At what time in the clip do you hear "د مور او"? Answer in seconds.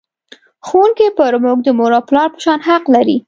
1.63-2.03